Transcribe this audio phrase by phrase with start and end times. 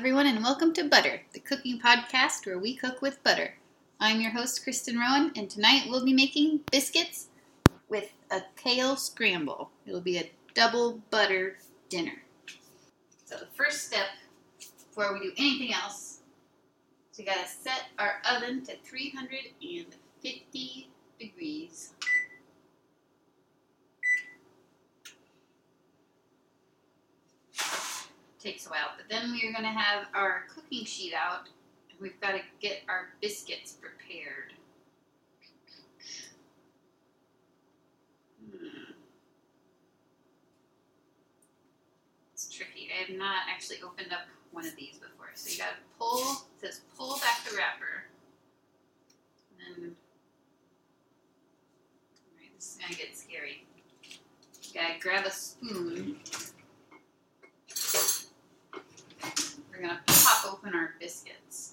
[0.00, 3.52] everyone, and welcome to Butter, the cooking podcast where we cook with butter.
[4.00, 7.26] I'm your host, Kristen Rowan, and tonight we'll be making biscuits
[7.90, 9.70] with a kale scramble.
[9.84, 11.58] It'll be a double butter
[11.90, 12.22] dinner.
[13.26, 14.06] So, the first step
[14.88, 16.20] before we do anything else
[17.12, 20.88] is we gotta set our oven to 350
[21.18, 21.92] degrees.
[28.40, 28.90] Takes a while.
[28.96, 31.48] But then we're going to have our cooking sheet out,
[31.90, 34.54] and we've got to get our biscuits prepared.
[38.50, 38.92] Hmm.
[42.32, 42.88] It's tricky.
[42.96, 44.20] I have not actually opened up
[44.52, 45.30] one of these before.
[45.34, 48.04] So you got to pull, it says pull back the wrapper.
[49.50, 49.96] And then,
[52.32, 53.66] alright, this is going to get scary.
[54.62, 56.16] You got to grab a spoon.
[59.80, 61.72] We're gonna pop open our biscuits.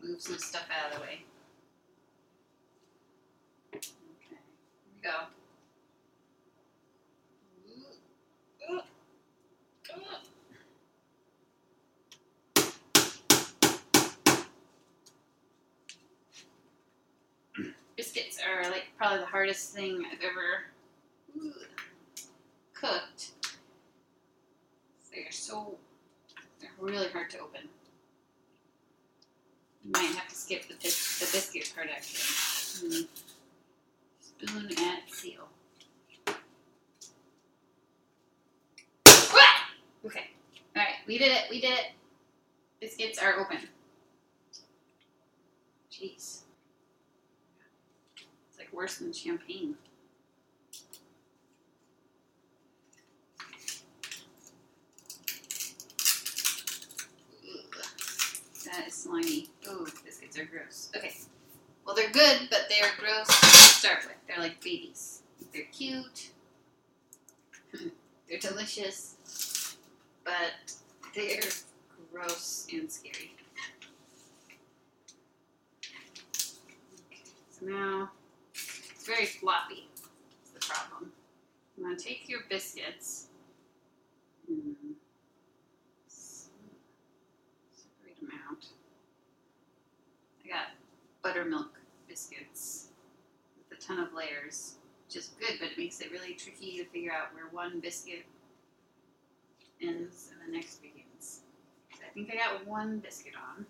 [0.00, 1.24] Move some stuff out of the way.
[3.74, 3.82] Okay,
[4.22, 5.10] here we go.
[17.96, 20.66] Biscuits are like probably the hardest thing I've ever
[22.84, 23.30] cooked.
[25.12, 25.76] They're so,
[26.60, 27.62] they're really hard to open.
[29.84, 32.88] You might have to skip the, bis- the biscuit part actually.
[32.88, 33.06] Mm.
[34.20, 35.48] Spoon at seal.
[40.04, 40.26] Okay.
[40.76, 41.92] Alright, we did it, we did it.
[42.80, 43.58] Biscuits are open.
[45.90, 46.40] Jeez.
[48.50, 49.76] It's like worse than champagne.
[58.76, 59.48] That is slimy.
[59.68, 60.90] Ooh, biscuits are gross.
[60.96, 61.12] Okay.
[61.86, 64.14] Well, they're good, but they're gross to start with.
[64.26, 65.22] They're like babies.
[65.52, 66.30] They're cute.
[68.28, 69.76] they're delicious.
[70.24, 70.72] But
[71.14, 71.42] they're
[72.12, 73.32] gross and scary.
[77.06, 78.10] Okay, so now
[78.54, 79.88] it's very floppy.
[80.52, 81.12] That's the problem.
[81.76, 83.26] I'm going to take your biscuits.
[84.48, 84.74] and
[86.08, 86.50] separate
[88.20, 88.66] them out.
[90.44, 90.66] I got
[91.24, 92.88] buttermilk biscuits
[93.56, 94.74] with a ton of layers,
[95.06, 98.26] which is good, but it makes it really tricky to figure out where one biscuit
[99.82, 101.40] ends and the next begins.
[101.92, 103.64] So I think I got one biscuit on.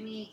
[0.00, 0.30] Eight.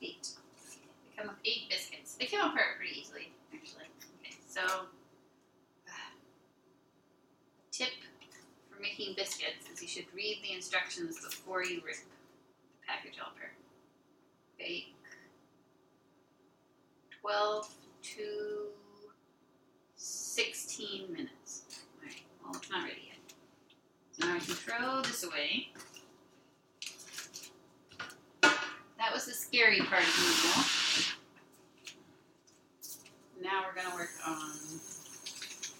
[0.00, 0.16] They
[1.16, 2.16] come with eight biscuits.
[2.16, 3.84] They come apart pretty easily, actually.
[4.20, 5.92] Okay, so uh,
[7.72, 7.88] tip
[8.70, 13.48] for making biscuits is you should read the instructions before you rip the package open.
[14.58, 14.94] Bake
[17.20, 17.68] 12
[18.02, 18.68] to
[19.96, 21.82] 16 minutes.
[21.98, 23.18] Alright, well, it's not ready yet.
[24.20, 25.68] Now I can throw this away.
[28.42, 30.22] That was the scary part of the
[33.42, 33.50] meal.
[33.50, 34.52] Now we're going to work on,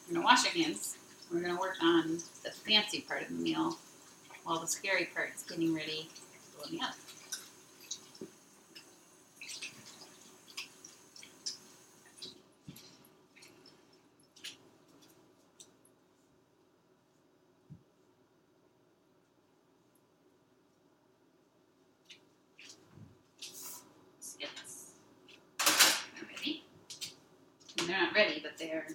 [0.08, 0.96] we're going to wash our hands.
[1.32, 3.78] We're going to work on the fancy part of the meal
[4.44, 6.08] while the scary part is getting ready
[6.62, 6.94] to in the oven.
[24.18, 24.92] Biscuits.
[25.58, 26.64] They're ready.
[27.68, 28.86] And they're not ready, but they're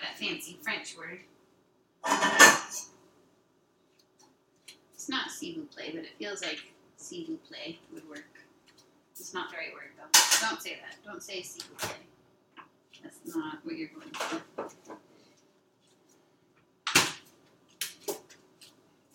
[0.00, 1.20] that fancy French word.
[4.94, 8.24] It's not vous plaît, but it feels like vous plaît would work.
[9.12, 10.48] It's not the right word though.
[10.48, 10.96] Don't say that.
[11.04, 11.94] Don't say vous plaît.
[13.02, 14.42] That's not what you're going for.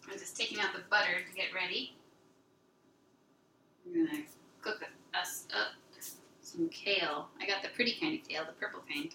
[0.09, 1.95] I'm just taking out the butter to get ready.
[3.85, 4.23] We're gonna
[4.61, 4.83] cook
[5.13, 5.80] us up
[6.51, 7.29] some kale.
[7.41, 9.13] I got the pretty kind of kale, the purple kind.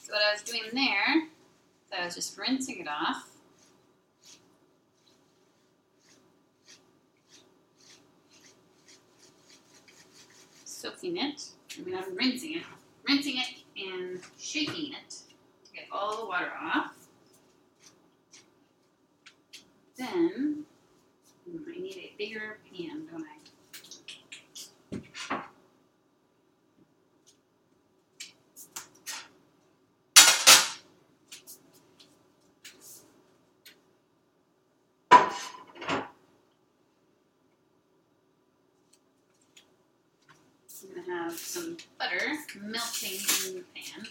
[0.00, 3.33] So what I was doing there, is I was just rinsing it off.
[11.04, 11.48] Soaking it.
[11.78, 12.62] I mean, I'm rinsing it.
[13.06, 16.94] Rinsing it and shaking it to get all the water off.
[19.98, 20.64] Then,
[21.46, 23.44] I need a bigger pan, don't I?
[40.96, 44.06] I'm gonna have some butter melting in the pan.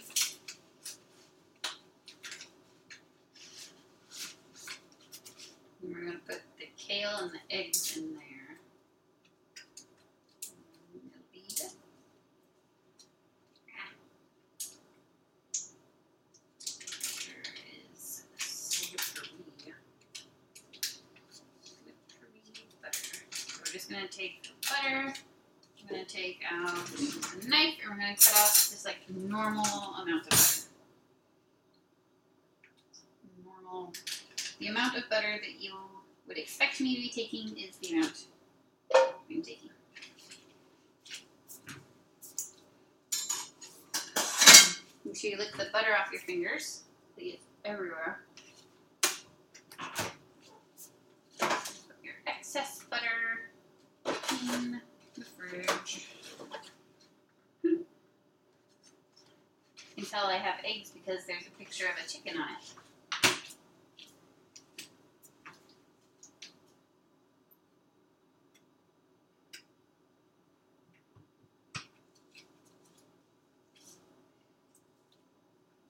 [5.82, 8.58] And we're gonna put the kale and the eggs in there.
[10.92, 11.70] And it'll be done.
[17.26, 17.42] There
[17.92, 19.28] is slippery,
[21.30, 23.24] slippery butter.
[23.32, 25.14] So we're just gonna take the butter.
[25.80, 29.66] I'm gonna take out a knife and we're gonna cut off just like normal
[30.00, 30.60] amount of butter.
[33.44, 33.92] Normal.
[34.58, 35.74] The amount of butter that you
[36.26, 38.24] would expect me to be taking is the amount
[39.30, 39.68] I'm taking.
[45.04, 46.84] Make sure you lick the butter off your fingers.
[47.16, 48.20] So it's everywhere.
[51.38, 53.50] Put your excess butter
[54.54, 54.80] in
[55.14, 56.08] the fridge.
[60.10, 62.74] Tell I have eggs because there's a picture of a chicken on it.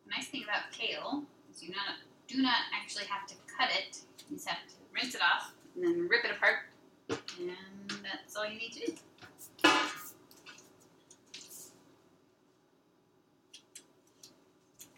[0.04, 1.96] The nice thing about kale is you not
[2.28, 3.98] do not actually have to cut it.
[4.30, 6.60] You just have to rinse it off and then rip it apart,
[7.08, 7.50] and
[8.02, 8.92] that's all you need to do.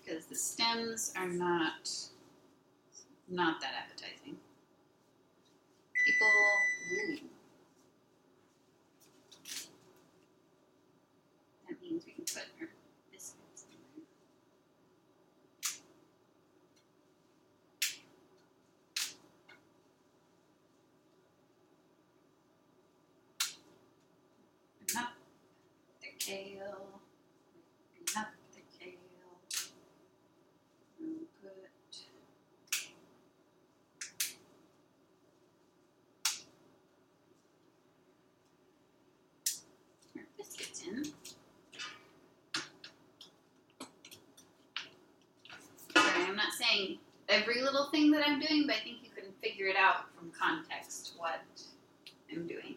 [0.04, 1.88] Because the stems are not
[3.26, 4.36] not that appetizing.
[6.04, 6.28] People,
[6.92, 7.18] ooh.
[11.68, 12.68] That means we can put our
[13.10, 14.04] biscuits in there.
[24.86, 25.12] Bring up
[26.02, 27.00] the kale.
[27.94, 28.98] Bring up the kale.
[31.00, 31.50] And put
[40.16, 41.04] our biscuits in.
[45.94, 46.98] Sorry, I'm not saying
[47.30, 50.30] every little thing that I'm doing, but I think you can figure it out from
[50.38, 51.40] context what
[52.30, 52.76] I'm doing.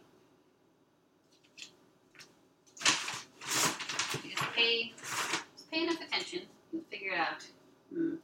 [4.23, 7.45] You just pay, just pay enough attention, you'll figure it out.
[7.93, 8.15] Hmm.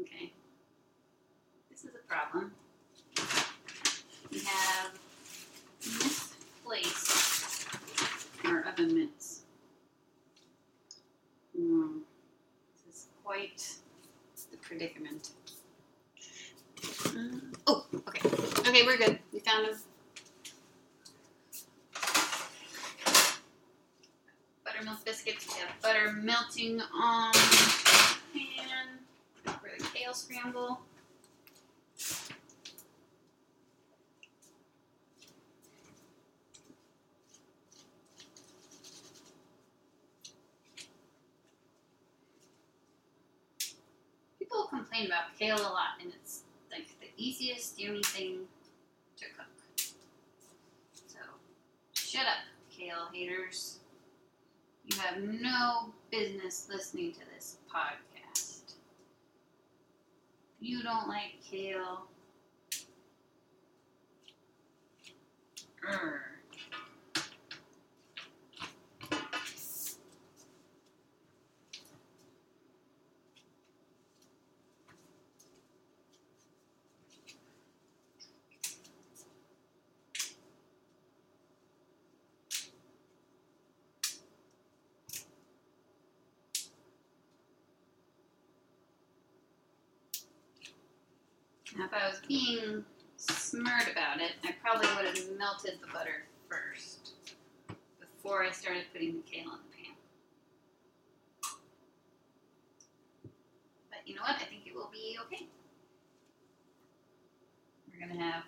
[0.00, 0.32] Okay.
[1.70, 2.50] This is a problem.
[4.32, 4.90] We have
[5.84, 7.68] misplaced
[8.44, 9.42] our oven mitts.
[11.56, 11.98] Hmm.
[12.84, 13.79] This is quite
[14.70, 15.30] predicament.
[16.80, 18.20] Mm, Oh, okay.
[18.68, 19.18] Okay, we're good.
[19.32, 19.76] We found them.
[24.64, 25.48] Buttermilk biscuits.
[25.48, 28.86] We have butter melting on the pan
[29.44, 30.80] for the kale scramble.
[44.38, 44.68] People
[45.00, 48.40] complain about kale a lot, and it's like the easiest, yummy thing
[49.16, 49.46] to cook.
[51.06, 51.18] So,
[51.94, 53.78] shut up, kale haters.
[54.86, 58.74] You have no business listening to this podcast.
[60.60, 62.06] You don't like kale.
[91.69, 92.84] Now, if I was being
[93.16, 97.12] smart about it, I probably would have melted the butter first
[98.00, 99.94] before I started putting the kale in the pan.
[103.90, 104.36] But you know what?
[104.36, 105.46] I think it will be okay.
[107.92, 108.44] We're gonna have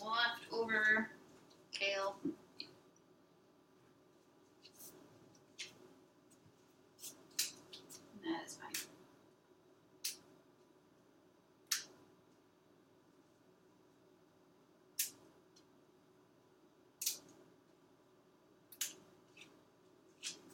[0.00, 1.10] leftover
[1.72, 2.16] kale.
[8.24, 8.88] That is fine.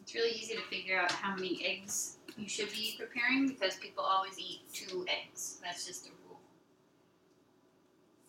[0.09, 4.03] It's really easy to figure out how many eggs you should be preparing because people
[4.03, 5.59] always eat two eggs.
[5.63, 6.41] That's just a rule.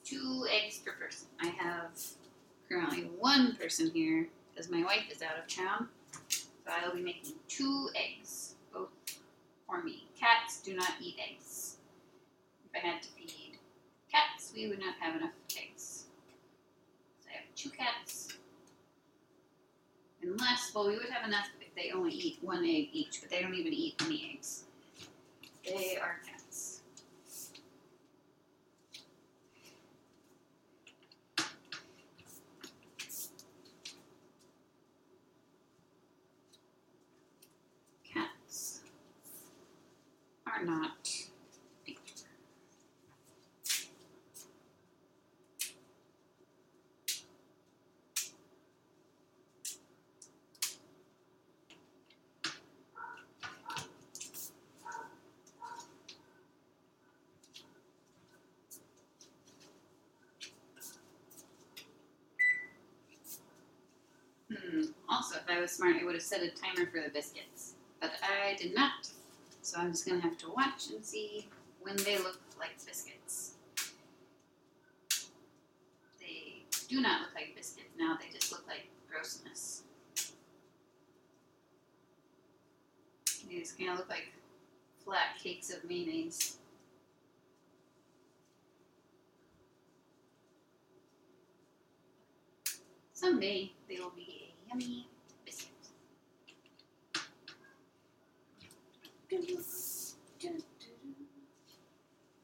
[0.03, 1.29] Two eggs per person.
[1.41, 1.97] I have
[2.67, 5.87] currently one person here because my wife is out of town.
[6.27, 8.89] So I'll be making two eggs, both
[9.65, 10.09] for me.
[10.19, 11.77] Cats do not eat eggs.
[12.65, 13.57] If I had to feed
[14.11, 16.07] cats, we would not have enough eggs.
[17.21, 18.33] So I have two cats.
[20.21, 21.47] Unless, well, we would have enough
[21.79, 24.63] they only eat one egg each, but they don't even eat any eggs.
[25.63, 26.81] They are cats.
[38.03, 38.81] Cats
[40.47, 41.09] are not
[41.85, 41.97] big.
[64.69, 64.81] Hmm.
[65.09, 68.11] Also, if I was smart, I would have set a timer for the biscuits, but
[68.21, 69.09] I did not.
[69.61, 71.47] So I'm just gonna have to watch and see
[71.81, 73.53] when they look like biscuits.
[76.19, 79.83] They do not look like biscuits now, they just look like grossness.
[83.49, 84.31] They just kind of look like
[85.03, 86.57] flat cakes of mayonnaise.
[93.13, 95.07] Someday they will be yummy
[95.45, 95.71] biscuit.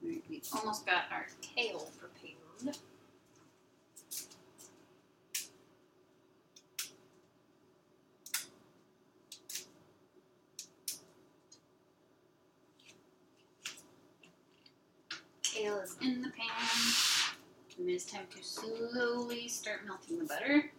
[0.01, 2.77] We almost got our kale prepared.
[15.44, 16.48] Kale is in the pan.
[17.77, 20.72] And it is time to slowly start melting the butter.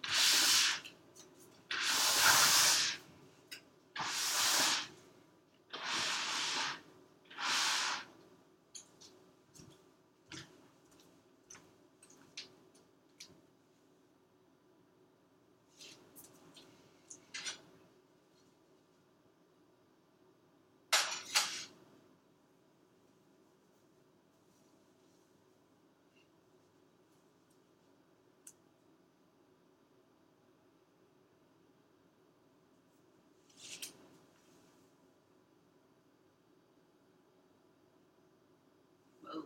[39.29, 39.43] Whoa.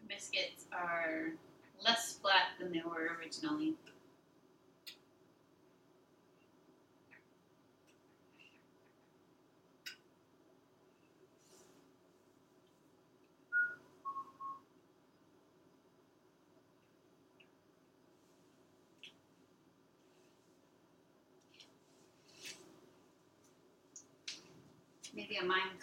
[0.00, 1.32] The biscuits are
[1.84, 3.74] less flat than they were originally.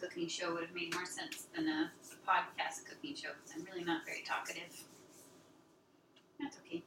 [0.03, 1.91] Cooking show would have made more sense than a,
[2.27, 4.72] podcast cooking show because I'm really not very talkative.
[6.39, 6.81] That's okay.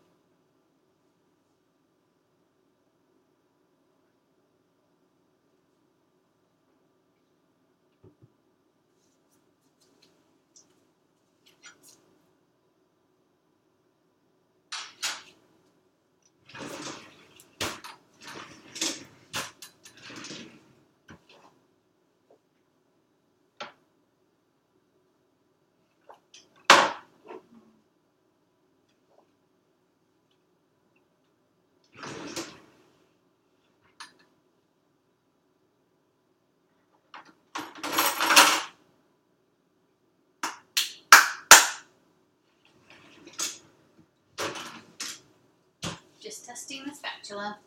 [46.47, 47.59] Testing the spatula.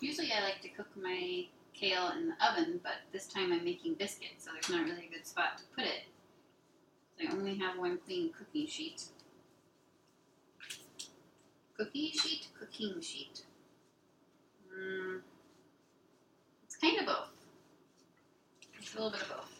[0.00, 3.94] Usually I like to cook my kale in the oven, but this time I'm making
[3.94, 6.02] biscuits, so there's not really a good spot to put it.
[7.18, 9.04] I only have one clean cookie sheet.
[11.78, 13.46] Cookie sheet, cooking sheet.
[14.78, 15.20] Mm,
[16.64, 17.30] it's kind of both.
[18.78, 19.50] It's a little bit of both.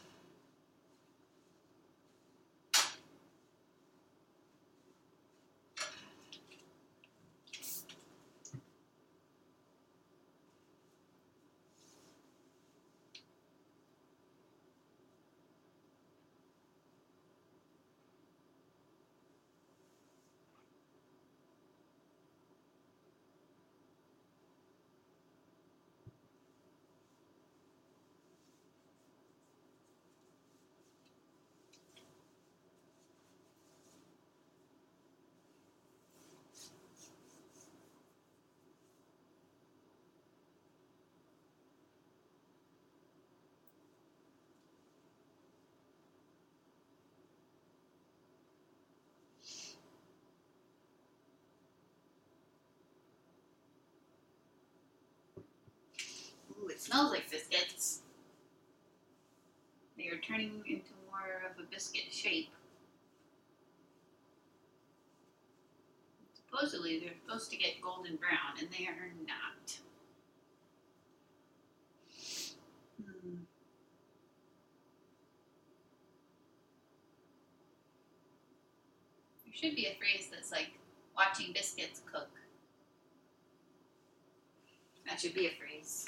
[56.63, 58.01] Ooh, it smells like biscuits.
[59.97, 62.51] They are turning into more of a biscuit shape.
[66.35, 69.79] Supposedly, they're supposed to get golden brown, and they are not.
[73.03, 73.35] Hmm.
[79.45, 80.73] There should be a phrase that's like
[81.17, 82.29] watching biscuits cook.
[85.09, 86.07] That should be a phrase.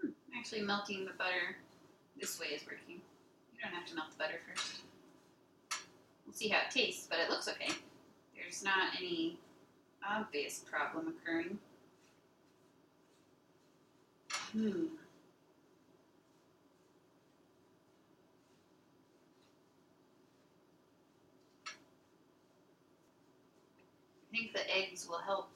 [0.00, 0.10] Hmm,
[0.56, 1.56] Actually, melting the butter
[2.18, 3.02] this way is working.
[3.52, 4.80] You don't have to melt the butter first.
[6.24, 7.74] We'll see how it tastes, but it looks okay.
[8.34, 9.36] There's not any
[10.02, 11.58] obvious problem occurring.
[14.52, 14.86] Hmm.
[24.32, 25.48] I think the eggs will help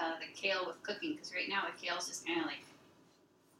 [0.00, 2.60] uh, the kale with cooking because right now the kale is just kind of like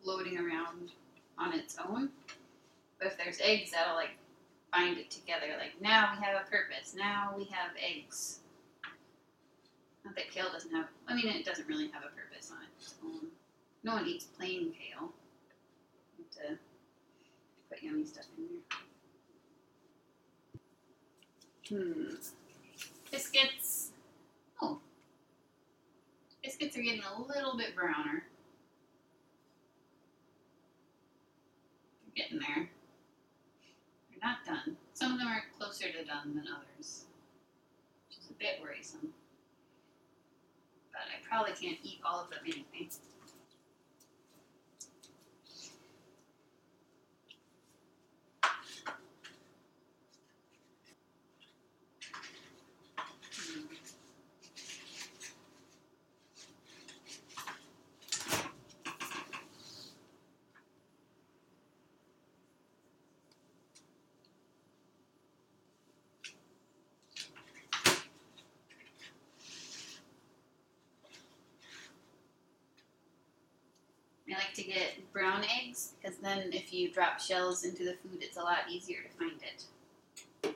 [0.06, 0.92] floating around
[1.36, 2.08] on its own.
[2.98, 4.16] But if there's eggs, that'll like
[4.72, 5.46] bind it together.
[5.58, 6.94] Like now we have a purpose.
[6.96, 8.38] Now we have eggs.
[10.04, 10.86] Not that kale doesn't have.
[11.08, 13.26] I mean, it doesn't really have a purpose on its own.
[13.82, 15.10] No one eats plain kale.
[16.16, 16.58] You have to
[17.68, 18.44] put yummy stuff in
[21.68, 21.82] there.
[21.82, 22.14] Hmm.
[23.10, 23.90] Biscuits.
[24.62, 24.78] Oh.
[26.44, 28.22] Biscuits are getting a little bit browner.
[32.16, 32.68] Getting there.
[34.08, 34.76] They're not done.
[34.94, 37.04] Some of them are closer to done than others,
[38.08, 39.12] which is a bit worrisome.
[40.92, 42.88] But I probably can't eat all of them anyway.
[74.56, 78.42] To get brown eggs because then if you drop shells into the food, it's a
[78.42, 80.54] lot easier to find it.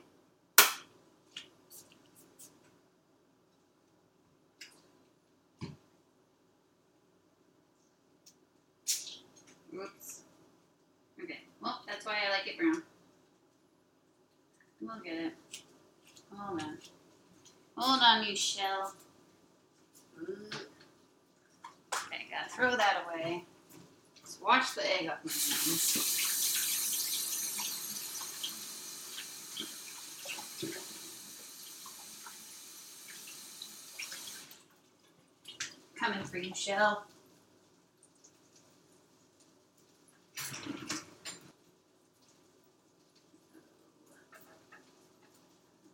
[9.71, 10.21] Whoops.
[11.23, 12.81] Okay, well, that's why I like it brown.
[14.81, 15.33] We'll get it.
[16.35, 16.77] Hold on.
[17.77, 18.95] Hold on, you shell.
[20.19, 20.49] Ooh.
[21.93, 23.45] Okay, gotta throw that away.
[24.41, 25.11] Wash the egg.
[35.99, 37.05] Coming for you, Shell.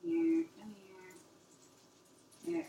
[0.02, 0.74] Here, come
[2.46, 2.64] here.
[2.64, 2.66] There.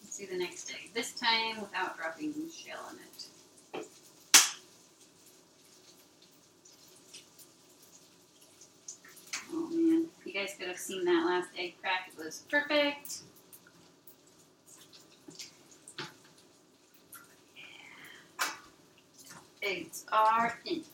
[0.00, 0.90] Let's do the next egg.
[0.94, 3.86] This time without dropping shell in it.
[9.52, 12.10] Oh man, you guys could have seen that last egg crack.
[12.12, 13.22] It was perfect.
[19.62, 20.84] Eggs are in.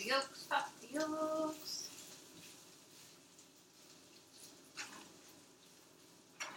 [0.00, 0.48] the yolks,
[1.08, 1.88] yolks.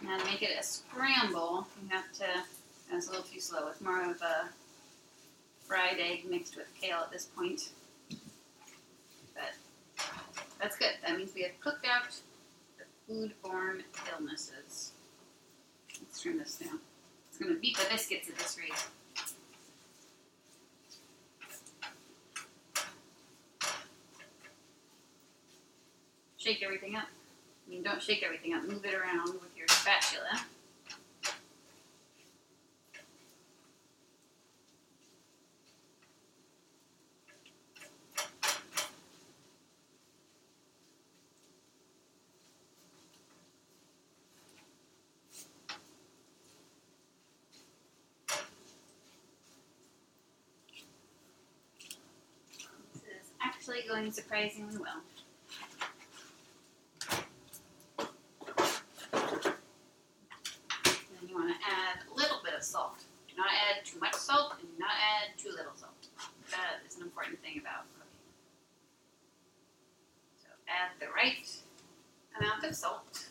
[0.02, 2.26] Now to make it a scramble, you have to,
[2.90, 3.68] that's a little too slow.
[3.68, 4.48] It's more of a
[5.66, 7.70] fried egg mixed with kale at this point.
[9.34, 9.54] But
[10.60, 10.92] that's good.
[11.06, 12.14] That means we have cooked out
[12.78, 14.92] the foodborne illnesses.
[16.00, 16.80] Let's turn this down.
[17.28, 18.86] It's going to beat the biscuits at this rate.
[26.44, 27.06] Shake everything up.
[27.66, 28.64] I mean, don't shake everything up.
[28.64, 30.42] Move it around with your spatula.
[52.92, 55.00] This is actually going surprisingly well.
[61.24, 63.04] Then you want to add a little bit of salt.
[63.28, 65.92] Do not add too much salt and do not add too little salt.
[66.50, 68.18] That is an important thing about cooking.
[70.42, 71.48] So add the right
[72.38, 73.26] amount of salt.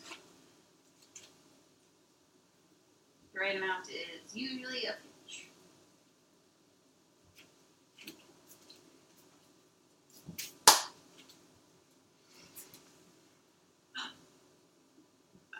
[3.32, 5.48] The right amount is usually a pinch.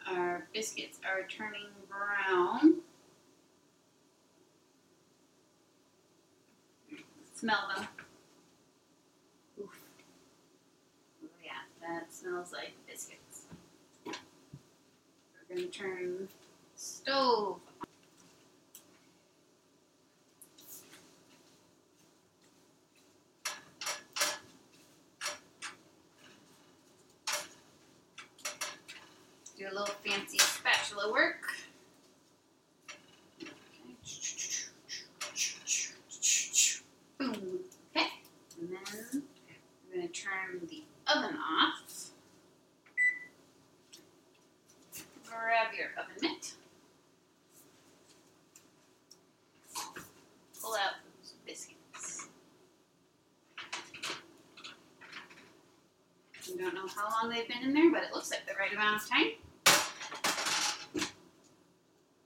[0.06, 2.74] Our biscuits are turning brown.
[7.34, 7.86] Smell them.
[9.60, 9.80] Oof.
[11.24, 11.50] Oh yeah,
[11.82, 13.46] that smells like biscuits.
[14.06, 14.12] We're
[15.56, 16.28] gonna turn
[16.76, 17.58] stove.
[17.58, 17.84] on.
[29.56, 31.46] Do a little fancy spatula work.
[37.18, 37.60] Boom.
[37.96, 38.08] Okay.
[38.60, 39.22] And then
[39.88, 42.10] we're going to turn the oven off.
[45.24, 46.54] Grab your oven mitt.
[50.60, 52.28] Pull out those biscuits.
[56.52, 58.72] I don't know how long they've been in there, but it looks like the right
[58.72, 59.32] amount of time.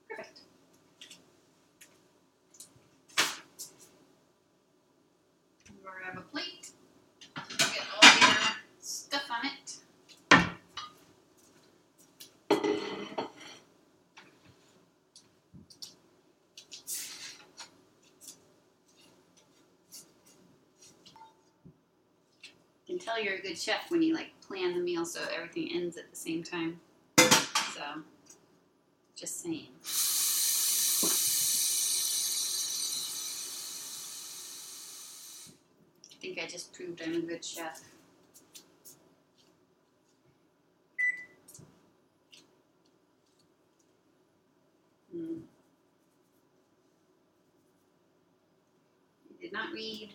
[0.07, 0.41] Perfect.
[5.83, 6.71] Grab a plate.
[7.57, 8.37] Get all your
[8.79, 9.75] stuff on it.
[22.85, 25.69] You can tell you're a good chef when you like plan the meal so everything
[25.73, 26.79] ends at the same time.
[27.17, 27.81] So,
[29.15, 29.69] just saying.
[36.11, 37.81] I think I just proved I'm a good chef.
[45.11, 45.39] Hmm.
[49.27, 50.11] I did not read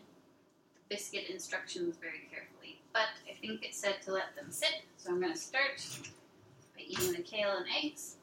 [0.77, 2.54] the biscuit instructions very carefully,
[2.95, 5.85] but I think it said to let them sit, so I'm going to start
[6.75, 8.17] by eating the kale and eggs,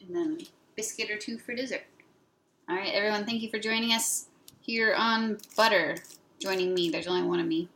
[0.00, 0.38] and then
[0.74, 1.84] biscuit or two for dessert.
[2.68, 4.26] All right, everyone, thank you for joining us
[4.60, 5.98] here on Butter.
[6.40, 7.68] Joining me, there's only one of me.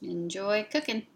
[0.00, 1.06] Enjoy cooking.